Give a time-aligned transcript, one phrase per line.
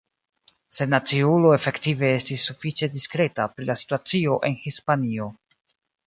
[0.75, 5.29] Sennaciulo efektive estis sufiĉe diskreta pri la situacio en Hispanio.